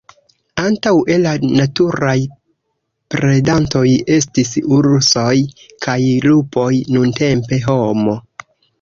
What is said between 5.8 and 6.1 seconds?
kaj